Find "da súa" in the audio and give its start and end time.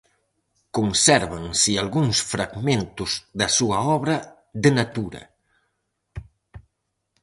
3.39-3.77